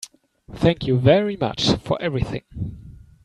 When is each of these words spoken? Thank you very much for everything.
Thank 0.55 0.87
you 0.87 0.97
very 0.97 1.37
much 1.37 1.73
for 1.75 2.01
everything. 2.01 2.41